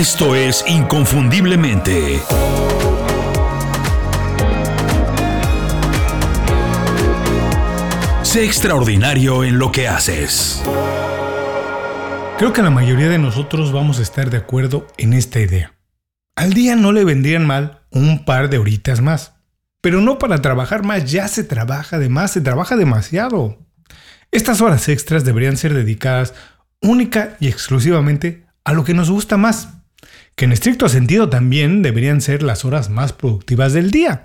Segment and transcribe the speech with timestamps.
[0.00, 2.22] Esto es Inconfundiblemente.
[8.22, 10.62] Sé extraordinario en lo que haces.
[12.38, 15.74] Creo que la mayoría de nosotros vamos a estar de acuerdo en esta idea.
[16.34, 19.34] Al día no le vendrían mal un par de horitas más.
[19.82, 23.58] Pero no para trabajar más, ya se trabaja de más, se trabaja demasiado.
[24.30, 26.32] Estas horas extras deberían ser dedicadas
[26.80, 29.79] única y exclusivamente a lo que nos gusta más,
[30.40, 34.24] que en estricto sentido también deberían ser las horas más productivas del día,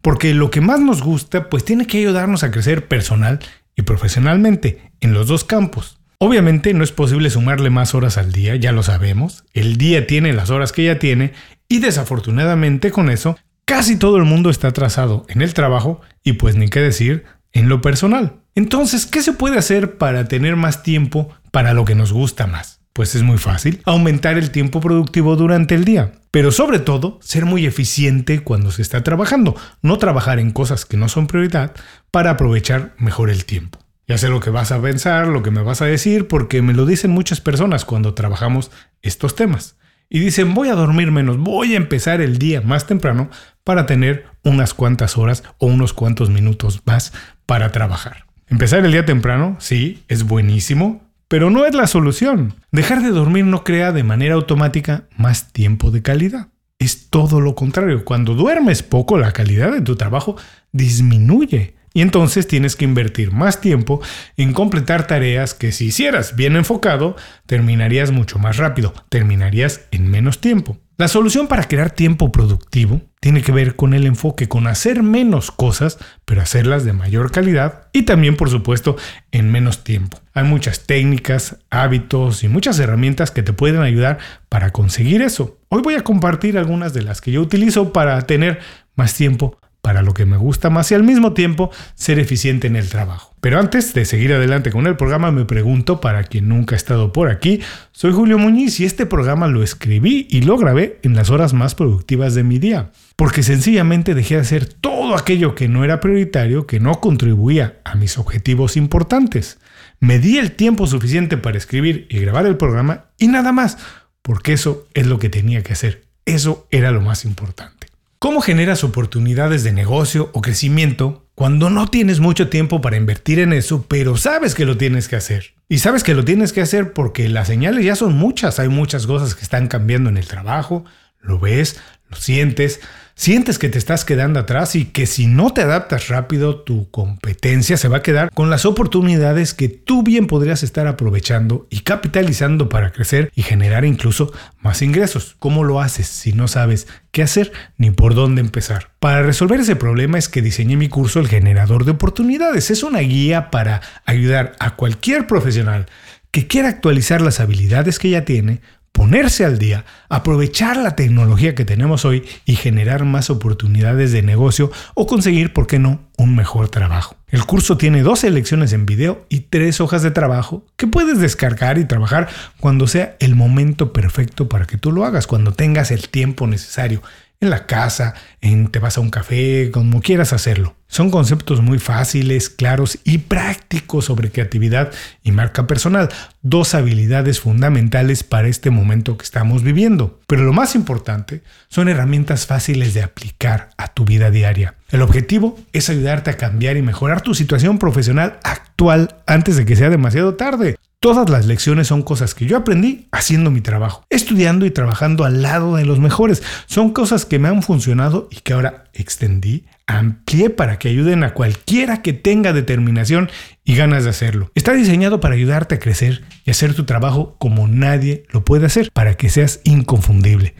[0.00, 3.40] porque lo que más nos gusta pues tiene que ayudarnos a crecer personal
[3.74, 5.98] y profesionalmente en los dos campos.
[6.18, 10.32] Obviamente no es posible sumarle más horas al día, ya lo sabemos, el día tiene
[10.32, 11.32] las horas que ya tiene
[11.68, 16.54] y desafortunadamente con eso casi todo el mundo está atrasado en el trabajo y pues
[16.54, 18.34] ni qué decir en lo personal.
[18.54, 22.75] Entonces, ¿qué se puede hacer para tener más tiempo para lo que nos gusta más?
[22.96, 27.44] Pues es muy fácil, aumentar el tiempo productivo durante el día, pero sobre todo ser
[27.44, 31.74] muy eficiente cuando se está trabajando, no trabajar en cosas que no son prioridad
[32.10, 33.78] para aprovechar mejor el tiempo.
[34.08, 36.72] Ya sé lo que vas a pensar, lo que me vas a decir, porque me
[36.72, 38.70] lo dicen muchas personas cuando trabajamos
[39.02, 39.76] estos temas.
[40.08, 43.28] Y dicen, voy a dormir menos, voy a empezar el día más temprano
[43.62, 47.12] para tener unas cuantas horas o unos cuantos minutos más
[47.44, 48.24] para trabajar.
[48.48, 52.54] Empezar el día temprano, sí, es buenísimo, pero no es la solución.
[52.70, 56.48] Dejar de dormir no crea de manera automática más tiempo de calidad.
[56.78, 58.04] Es todo lo contrario.
[58.04, 60.36] Cuando duermes poco, la calidad de tu trabajo
[60.72, 61.76] disminuye.
[61.94, 64.02] Y entonces tienes que invertir más tiempo
[64.36, 67.16] en completar tareas que si hicieras bien enfocado,
[67.46, 70.76] terminarías mucho más rápido, terminarías en menos tiempo.
[70.98, 75.50] La solución para crear tiempo productivo tiene que ver con el enfoque, con hacer menos
[75.50, 78.96] cosas, pero hacerlas de mayor calidad y también, por supuesto,
[79.30, 80.18] en menos tiempo.
[80.32, 84.16] Hay muchas técnicas, hábitos y muchas herramientas que te pueden ayudar
[84.48, 85.58] para conseguir eso.
[85.68, 88.60] Hoy voy a compartir algunas de las que yo utilizo para tener
[88.94, 92.74] más tiempo para lo que me gusta más y al mismo tiempo ser eficiente en
[92.74, 93.32] el trabajo.
[93.40, 97.12] Pero antes de seguir adelante con el programa me pregunto, para quien nunca ha estado
[97.12, 97.60] por aquí,
[97.92, 101.76] soy Julio Muñiz y este programa lo escribí y lo grabé en las horas más
[101.76, 106.66] productivas de mi día, porque sencillamente dejé de hacer todo aquello que no era prioritario,
[106.66, 109.60] que no contribuía a mis objetivos importantes.
[110.00, 113.78] Me di el tiempo suficiente para escribir y grabar el programa y nada más,
[114.22, 116.08] porque eso es lo que tenía que hacer.
[116.24, 117.75] Eso era lo más importante.
[118.18, 123.52] ¿Cómo generas oportunidades de negocio o crecimiento cuando no tienes mucho tiempo para invertir en
[123.52, 125.54] eso, pero sabes que lo tienes que hacer?
[125.68, 129.06] Y sabes que lo tienes que hacer porque las señales ya son muchas, hay muchas
[129.06, 130.86] cosas que están cambiando en el trabajo,
[131.26, 132.80] lo ves, lo sientes,
[133.16, 137.76] sientes que te estás quedando atrás y que si no te adaptas rápido, tu competencia
[137.76, 142.68] se va a quedar con las oportunidades que tú bien podrías estar aprovechando y capitalizando
[142.68, 145.34] para crecer y generar incluso más ingresos.
[145.38, 148.90] ¿Cómo lo haces si no sabes qué hacer ni por dónde empezar?
[149.00, 152.70] Para resolver ese problema es que diseñé mi curso El Generador de Oportunidades.
[152.70, 155.86] Es una guía para ayudar a cualquier profesional
[156.30, 158.60] que quiera actualizar las habilidades que ya tiene
[158.96, 164.72] ponerse al día, aprovechar la tecnología que tenemos hoy y generar más oportunidades de negocio
[164.94, 167.14] o conseguir, ¿por qué no?, un mejor trabajo.
[167.28, 171.76] El curso tiene 12 lecciones en video y 3 hojas de trabajo que puedes descargar
[171.76, 176.08] y trabajar cuando sea el momento perfecto para que tú lo hagas, cuando tengas el
[176.08, 177.02] tiempo necesario
[177.40, 180.76] en la casa, en te vas a un café, como quieras hacerlo.
[180.88, 184.92] Son conceptos muy fáciles, claros y prácticos sobre creatividad
[185.24, 186.08] y marca personal,
[186.42, 190.20] dos habilidades fundamentales para este momento que estamos viviendo.
[190.28, 194.74] Pero lo más importante son herramientas fáciles de aplicar a tu vida diaria.
[194.90, 199.74] El objetivo es ayudarte a cambiar y mejorar tu situación profesional actual antes de que
[199.74, 200.76] sea demasiado tarde.
[201.06, 205.40] Todas las lecciones son cosas que yo aprendí haciendo mi trabajo, estudiando y trabajando al
[205.40, 206.42] lado de los mejores.
[206.66, 211.32] Son cosas que me han funcionado y que ahora extendí, amplié para que ayuden a
[211.32, 213.30] cualquiera que tenga determinación
[213.62, 214.50] y ganas de hacerlo.
[214.56, 218.90] Está diseñado para ayudarte a crecer y hacer tu trabajo como nadie lo puede hacer,
[218.92, 220.56] para que seas inconfundible.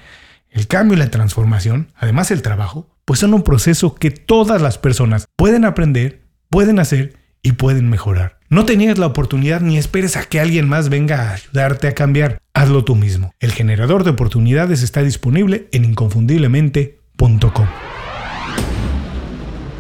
[0.49, 4.79] El cambio y la transformación, además el trabajo, pues son un proceso que todas las
[4.79, 8.41] personas pueden aprender, pueden hacer y pueden mejorar.
[8.49, 12.43] No tenías la oportunidad ni esperes a que alguien más venga a ayudarte a cambiar.
[12.55, 13.33] Hazlo tú mismo.
[13.39, 17.67] El generador de oportunidades está disponible en inconfundiblemente.com.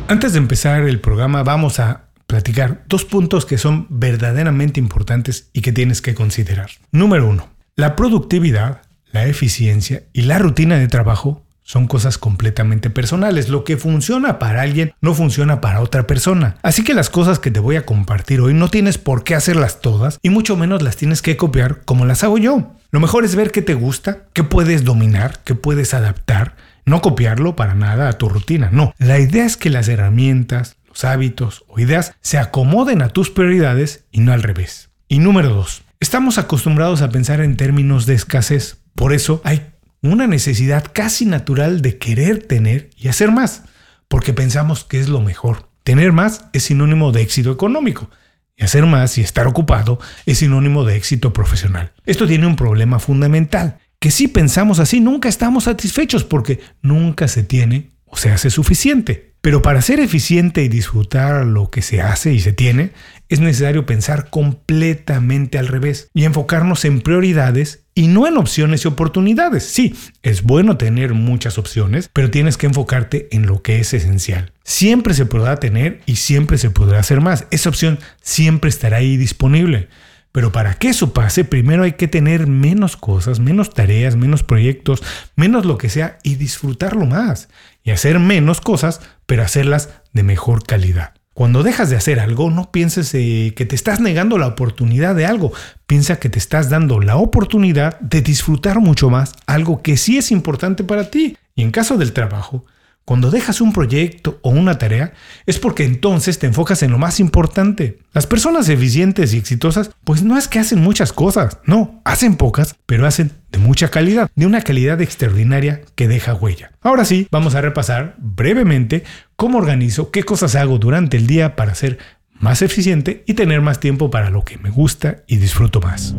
[0.07, 5.61] Antes de empezar el programa vamos a platicar dos puntos que son verdaderamente importantes y
[5.61, 6.71] que tienes que considerar.
[6.93, 13.49] Número uno, la productividad, la eficiencia y la rutina de trabajo son cosas completamente personales.
[13.49, 16.57] Lo que funciona para alguien no funciona para otra persona.
[16.63, 19.81] Así que las cosas que te voy a compartir hoy no tienes por qué hacerlas
[19.81, 22.73] todas y mucho menos las tienes que copiar como las hago yo.
[22.93, 26.55] Lo mejor es ver qué te gusta, qué puedes dominar, qué puedes adaptar,
[26.85, 28.95] no copiarlo para nada a tu rutina, no.
[28.99, 34.05] La idea es que las herramientas, los hábitos o ideas se acomoden a tus prioridades
[34.13, 34.91] y no al revés.
[35.09, 39.67] Y número dos, estamos acostumbrados a pensar en términos de escasez, por eso hay
[40.07, 43.65] una necesidad casi natural de querer tener y hacer más,
[44.09, 45.69] porque pensamos que es lo mejor.
[45.85, 48.11] Tener más es sinónimo de éxito económico.
[48.57, 51.93] Y hacer más y estar ocupado es sinónimo de éxito profesional.
[52.07, 57.43] Esto tiene un problema fundamental, que si pensamos así nunca estamos satisfechos porque nunca se
[57.43, 59.35] tiene o se hace suficiente.
[59.43, 62.93] Pero para ser eficiente y disfrutar lo que se hace y se tiene,
[63.29, 68.89] es necesario pensar completamente al revés y enfocarnos en prioridades y no en opciones y
[68.89, 69.65] oportunidades.
[69.65, 74.53] Sí, es bueno tener muchas opciones, pero tienes que enfocarte en lo que es esencial.
[74.65, 77.47] Siempre se podrá tener y siempre se podrá hacer más.
[77.51, 79.89] Esa opción siempre estará ahí disponible.
[80.31, 85.03] Pero para que eso pase, primero hay que tener menos cosas, menos tareas, menos proyectos,
[85.35, 87.49] menos lo que sea y disfrutarlo más.
[87.83, 91.15] Y hacer menos cosas, pero hacerlas de mejor calidad.
[91.37, 95.27] Cuando dejas de hacer algo, no pienses eh, que te estás negando la oportunidad de
[95.27, 95.53] algo.
[95.87, 100.33] Piensa que te estás dando la oportunidad de disfrutar mucho más algo que sí es
[100.33, 101.37] importante para ti.
[101.55, 102.65] Y en caso del trabajo,
[103.07, 105.13] cuando dejas un proyecto o una tarea,
[105.47, 108.01] es porque entonces te enfocas en lo más importante.
[108.13, 112.75] Las personas eficientes y exitosas, pues no es que hacen muchas cosas, no, hacen pocas,
[112.85, 116.73] pero hacen de mucha calidad, de una calidad extraordinaria que deja huella.
[116.83, 119.05] Ahora sí, vamos a repasar brevemente
[119.37, 121.99] cómo organizo, qué cosas hago durante el día para ser
[122.41, 126.13] más eficiente y tener más tiempo para lo que me gusta y disfruto más.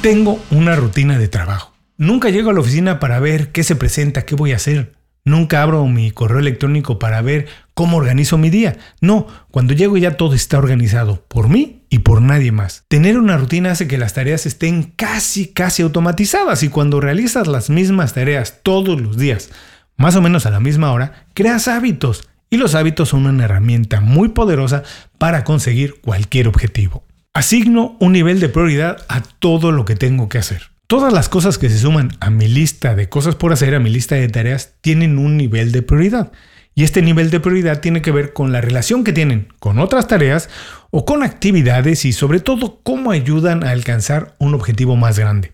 [0.00, 1.77] Tengo una rutina de trabajo.
[2.00, 4.92] Nunca llego a la oficina para ver qué se presenta, qué voy a hacer.
[5.24, 8.76] Nunca abro mi correo electrónico para ver cómo organizo mi día.
[9.00, 12.84] No, cuando llego ya todo está organizado por mí y por nadie más.
[12.86, 17.68] Tener una rutina hace que las tareas estén casi, casi automatizadas y cuando realizas las
[17.68, 19.50] mismas tareas todos los días,
[19.96, 22.28] más o menos a la misma hora, creas hábitos.
[22.48, 24.84] Y los hábitos son una herramienta muy poderosa
[25.18, 27.02] para conseguir cualquier objetivo.
[27.34, 30.77] Asigno un nivel de prioridad a todo lo que tengo que hacer.
[30.88, 33.90] Todas las cosas que se suman a mi lista de cosas por hacer, a mi
[33.90, 36.32] lista de tareas, tienen un nivel de prioridad.
[36.74, 40.08] Y este nivel de prioridad tiene que ver con la relación que tienen con otras
[40.08, 40.48] tareas
[40.90, 45.52] o con actividades y sobre todo cómo ayudan a alcanzar un objetivo más grande.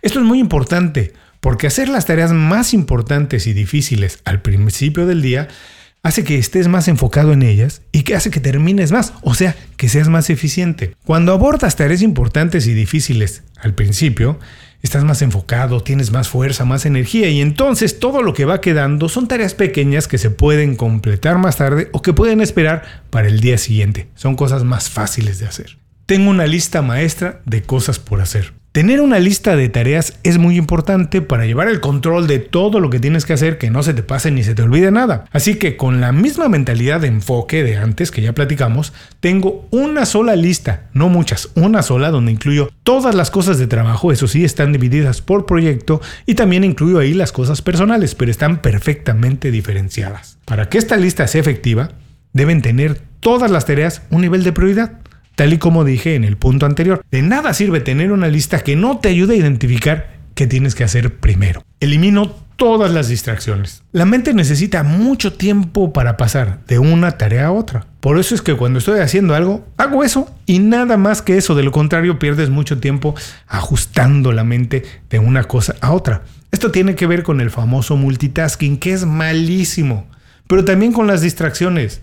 [0.00, 5.22] Esto es muy importante porque hacer las tareas más importantes y difíciles al principio del
[5.22, 5.48] día
[6.04, 9.56] hace que estés más enfocado en ellas y que hace que termines más, o sea,
[9.76, 10.94] que seas más eficiente.
[11.04, 14.38] Cuando abordas tareas importantes y difíciles al principio,
[14.82, 19.08] estás más enfocado, tienes más fuerza, más energía y entonces todo lo que va quedando
[19.08, 23.40] son tareas pequeñas que se pueden completar más tarde o que pueden esperar para el
[23.40, 24.08] día siguiente.
[24.14, 25.78] Son cosas más fáciles de hacer.
[26.06, 28.57] Tengo una lista maestra de cosas por hacer.
[28.72, 32.90] Tener una lista de tareas es muy importante para llevar el control de todo lo
[32.90, 35.24] que tienes que hacer, que no se te pase ni se te olvide nada.
[35.32, 40.04] Así que con la misma mentalidad de enfoque de antes que ya platicamos, tengo una
[40.04, 44.44] sola lista, no muchas, una sola donde incluyo todas las cosas de trabajo, eso sí,
[44.44, 50.38] están divididas por proyecto y también incluyo ahí las cosas personales, pero están perfectamente diferenciadas.
[50.44, 51.92] Para que esta lista sea efectiva,
[52.34, 54.92] deben tener todas las tareas un nivel de prioridad.
[55.38, 58.74] Tal y como dije en el punto anterior, de nada sirve tener una lista que
[58.74, 61.62] no te ayude a identificar qué tienes que hacer primero.
[61.78, 63.84] Elimino todas las distracciones.
[63.92, 67.86] La mente necesita mucho tiempo para pasar de una tarea a otra.
[68.00, 71.54] Por eso es que cuando estoy haciendo algo, hago eso y nada más que eso.
[71.54, 73.14] De lo contrario, pierdes mucho tiempo
[73.46, 76.22] ajustando la mente de una cosa a otra.
[76.50, 80.08] Esto tiene que ver con el famoso multitasking, que es malísimo,
[80.48, 82.00] pero también con las distracciones.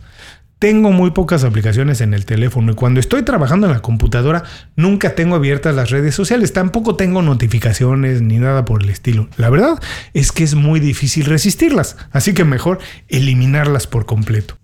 [0.65, 4.45] Tengo muy pocas aplicaciones en el teléfono y cuando estoy trabajando en la computadora
[4.75, 9.29] nunca tengo abiertas las redes sociales, tampoco tengo notificaciones ni nada por el estilo.
[9.37, 9.79] La verdad
[10.15, 12.79] es que es muy difícil resistirlas, así que mejor
[13.09, 14.57] eliminarlas por completo.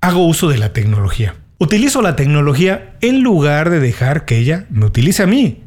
[0.00, 1.34] Hago uso de la tecnología.
[1.58, 5.64] Utilizo la tecnología en lugar de dejar que ella me utilice a mí.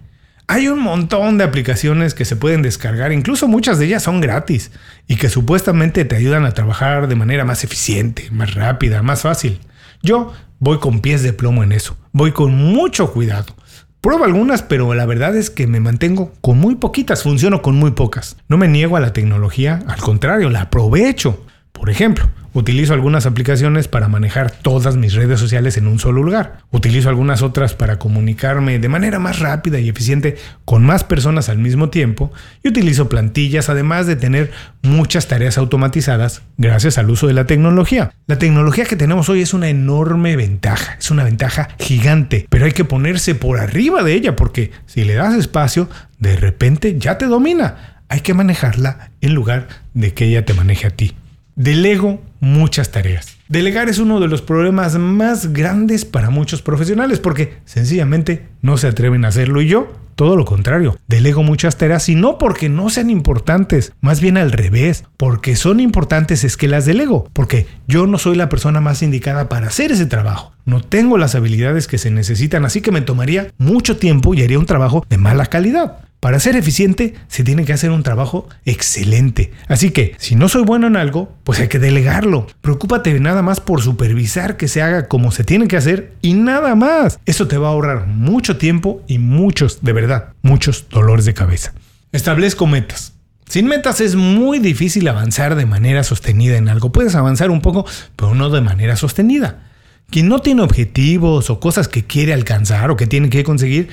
[0.48, 4.72] Hay un montón de aplicaciones que se pueden descargar, incluso muchas de ellas son gratis
[5.10, 9.60] y que supuestamente te ayudan a trabajar de manera más eficiente, más rápida, más fácil.
[10.04, 13.54] Yo voy con pies de plomo en eso, voy con mucho cuidado.
[14.02, 17.92] Pruebo algunas, pero la verdad es que me mantengo con muy poquitas, funciono con muy
[17.92, 18.36] pocas.
[18.48, 21.46] No me niego a la tecnología, al contrario, la aprovecho.
[21.82, 26.60] Por ejemplo, utilizo algunas aplicaciones para manejar todas mis redes sociales en un solo lugar.
[26.70, 31.58] Utilizo algunas otras para comunicarme de manera más rápida y eficiente con más personas al
[31.58, 32.32] mismo tiempo.
[32.62, 34.52] Y utilizo plantillas además de tener
[34.84, 38.14] muchas tareas automatizadas gracias al uso de la tecnología.
[38.28, 42.74] La tecnología que tenemos hoy es una enorme ventaja, es una ventaja gigante, pero hay
[42.74, 47.26] que ponerse por arriba de ella porque si le das espacio, de repente ya te
[47.26, 48.04] domina.
[48.08, 51.16] Hay que manejarla en lugar de que ella te maneje a ti.
[51.56, 53.38] Delego muchas tareas.
[53.50, 58.88] Delegar es uno de los problemas más grandes para muchos profesionales porque sencillamente no se
[58.88, 62.90] atreven a hacerlo y yo, todo lo contrario, delego muchas tareas y no porque no
[62.90, 68.08] sean importantes, más bien al revés, porque son importantes es que las delego, porque yo
[68.08, 70.54] no soy la persona más indicada para hacer ese trabajo.
[70.64, 74.60] No tengo las habilidades que se necesitan, así que me tomaría mucho tiempo y haría
[74.60, 75.98] un trabajo de mala calidad.
[76.22, 79.52] Para ser eficiente se tiene que hacer un trabajo excelente.
[79.68, 82.46] Así que si no soy bueno en algo, pues hay que delegarlo.
[82.62, 86.76] Preocúpate nada más por supervisar que se haga como se tiene que hacer y nada
[86.76, 87.20] más.
[87.26, 91.74] Eso te va a ahorrar mucho tiempo y muchos, de verdad, muchos dolores de cabeza.
[92.12, 93.14] Establezco metas.
[93.50, 96.92] Sin metas es muy difícil avanzar de manera sostenida en algo.
[96.92, 99.72] Puedes avanzar un poco, pero no de manera sostenida.
[100.12, 103.90] Quien no tiene objetivos o cosas que quiere alcanzar o que tiene que conseguir,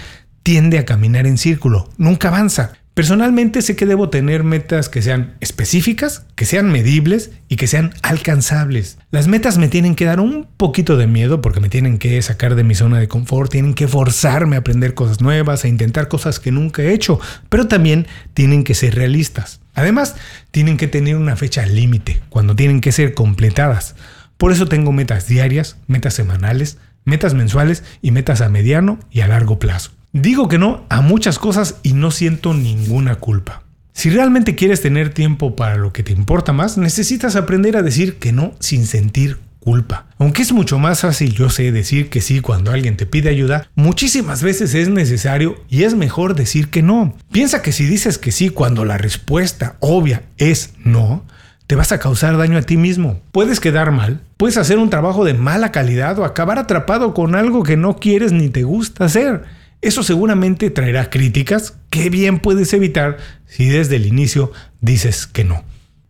[0.49, 2.73] tiende a caminar en círculo, nunca avanza.
[2.95, 7.93] Personalmente sé que debo tener metas que sean específicas, que sean medibles y que sean
[8.01, 8.97] alcanzables.
[9.11, 12.55] Las metas me tienen que dar un poquito de miedo porque me tienen que sacar
[12.55, 16.41] de mi zona de confort, tienen que forzarme a aprender cosas nuevas, a intentar cosas
[16.41, 19.61] que nunca he hecho, pero también tienen que ser realistas.
[19.75, 20.15] Además,
[20.51, 23.97] tienen que tener una fecha límite, cuando tienen que ser completadas.
[24.39, 29.29] Por eso tengo metas diarias, metas semanales, metas mensuales y metas a mediano y a
[29.29, 29.98] largo plazo.
[30.13, 33.63] Digo que no a muchas cosas y no siento ninguna culpa.
[33.93, 38.19] Si realmente quieres tener tiempo para lo que te importa más, necesitas aprender a decir
[38.19, 40.07] que no sin sentir culpa.
[40.19, 43.69] Aunque es mucho más fácil, yo sé, decir que sí cuando alguien te pide ayuda,
[43.75, 47.15] muchísimas veces es necesario y es mejor decir que no.
[47.33, 51.25] Piensa que si dices que sí cuando la respuesta obvia es no,
[51.67, 53.21] te vas a causar daño a ti mismo.
[53.31, 57.63] Puedes quedar mal, puedes hacer un trabajo de mala calidad o acabar atrapado con algo
[57.63, 59.58] que no quieres ni te gusta hacer.
[59.81, 65.63] Eso seguramente traerá críticas que bien puedes evitar si desde el inicio dices que no.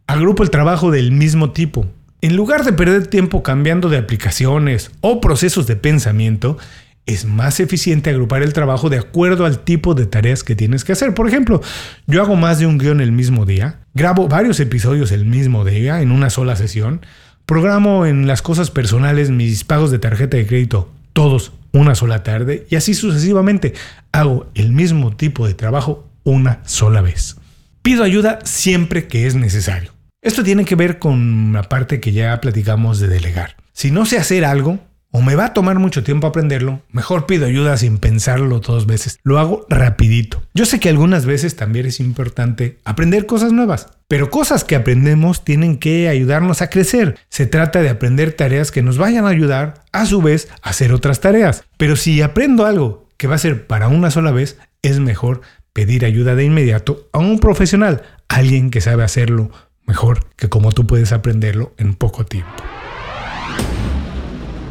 [0.07, 1.87] Agrupo el trabajo del mismo tipo.
[2.23, 6.57] En lugar de perder tiempo cambiando de aplicaciones o procesos de pensamiento,
[7.05, 10.93] es más eficiente agrupar el trabajo de acuerdo al tipo de tareas que tienes que
[10.93, 11.13] hacer.
[11.13, 11.61] Por ejemplo,
[12.07, 16.01] yo hago más de un guion el mismo día, grabo varios episodios el mismo día
[16.01, 17.01] en una sola sesión,
[17.47, 22.65] programo en las cosas personales mis pagos de tarjeta de crédito todos una sola tarde
[22.71, 23.75] y así sucesivamente.
[24.13, 27.35] Hago el mismo tipo de trabajo una sola vez.
[27.83, 29.91] Pido ayuda siempre que es necesario.
[30.23, 33.57] Esto tiene que ver con la parte que ya platicamos de delegar.
[33.73, 34.79] Si no sé hacer algo,
[35.11, 39.19] o me va a tomar mucho tiempo aprenderlo, mejor pido ayuda sin pensarlo dos veces.
[39.23, 40.43] Lo hago rapidito.
[40.55, 45.45] Yo sé que algunas veces también es importante aprender cosas nuevas, pero cosas que aprendemos
[45.45, 47.19] tienen que ayudarnos a crecer.
[47.29, 50.93] Se trata de aprender tareas que nos vayan a ayudar a su vez a hacer
[50.93, 51.65] otras tareas.
[51.77, 55.41] Pero si aprendo algo que va a ser para una sola vez, es mejor
[55.73, 59.51] pedir ayuda de inmediato a un profesional, alguien que sabe hacerlo
[59.87, 62.53] mejor que como tú puedes aprenderlo en poco tiempo.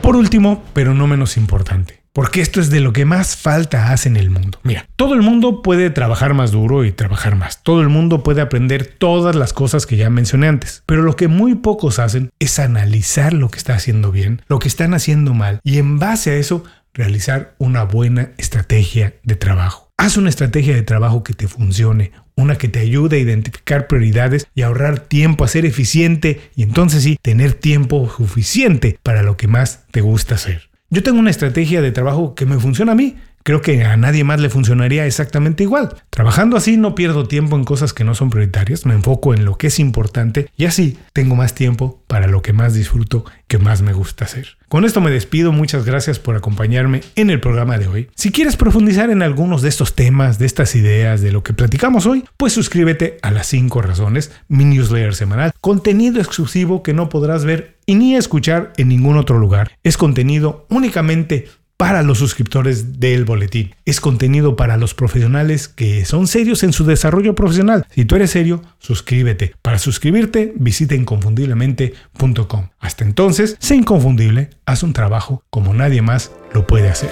[0.07, 4.07] Por último, pero no menos importante, porque esto es de lo que más falta hace
[4.07, 4.57] en el mundo.
[4.63, 7.61] Mira, todo el mundo puede trabajar más duro y trabajar más.
[7.61, 10.81] Todo el mundo puede aprender todas las cosas que ya mencioné antes.
[10.85, 14.69] Pero lo que muy pocos hacen es analizar lo que está haciendo bien, lo que
[14.69, 19.86] están haciendo mal y en base a eso realizar una buena estrategia de trabajo.
[19.99, 24.45] Haz una estrategia de trabajo que te funcione, una que te ayude a identificar prioridades
[24.53, 29.47] y ahorrar tiempo, a ser eficiente y entonces sí, tener tiempo suficiente para lo que
[29.47, 30.69] más te gusta hacer.
[30.91, 33.15] Yo tengo una estrategia de trabajo que me funciona a mí
[33.47, 35.95] Creo que a nadie más le funcionaría exactamente igual.
[36.09, 39.57] Trabajando así no pierdo tiempo en cosas que no son prioritarias, me enfoco en lo
[39.57, 43.81] que es importante y así tengo más tiempo para lo que más disfruto, que más
[43.81, 44.57] me gusta hacer.
[44.67, 48.09] Con esto me despido, muchas gracias por acompañarme en el programa de hoy.
[48.15, 52.05] Si quieres profundizar en algunos de estos temas, de estas ideas, de lo que platicamos
[52.05, 57.45] hoy, pues suscríbete a las 5 razones, mi newsletter semanal, contenido exclusivo que no podrás
[57.45, 59.71] ver y ni escuchar en ningún otro lugar.
[59.83, 61.47] Es contenido únicamente
[61.77, 63.75] para los suscriptores del boletín.
[63.85, 67.85] Es contenido para los profesionales que son serios en su desarrollo profesional.
[67.91, 69.53] Si tú eres serio, suscríbete.
[69.61, 72.69] Para suscribirte, visita inconfundiblemente.com.
[72.79, 77.11] Hasta entonces, sé inconfundible, haz un trabajo como nadie más lo puede hacer.